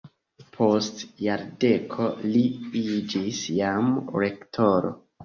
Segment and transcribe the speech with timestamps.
[0.53, 2.07] Post jardeko
[2.37, 2.41] li
[2.81, 3.93] iĝis jam
[4.25, 4.93] rektoro.